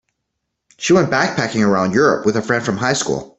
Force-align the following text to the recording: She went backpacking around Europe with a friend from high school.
She 0.77 0.93
went 0.93 1.11
backpacking 1.11 1.63
around 1.63 1.93
Europe 1.93 2.25
with 2.25 2.35
a 2.35 2.41
friend 2.41 2.65
from 2.65 2.77
high 2.77 2.93
school. 2.93 3.29